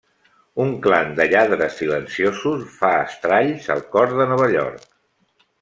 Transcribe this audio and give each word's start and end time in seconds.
Un 0.63 0.71
clan 0.85 1.11
de 1.19 1.27
lladres 1.33 1.77
silenciosos 1.81 2.65
fa 2.79 2.91
estralls 3.05 3.71
al 3.77 3.87
cor 3.97 4.19
de 4.23 4.31
Nova 4.33 4.53
York. 4.59 4.93